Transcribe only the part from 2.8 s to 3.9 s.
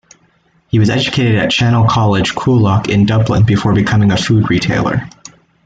in Dublin before